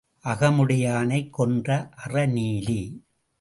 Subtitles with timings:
[0.25, 1.89] அகமுடையானைக் கொன்ற
[1.95, 2.81] அற நீலி.